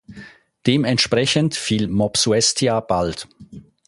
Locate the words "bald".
2.79-3.27